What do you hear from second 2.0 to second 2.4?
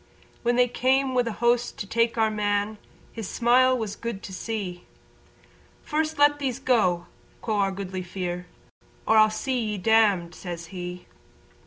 Our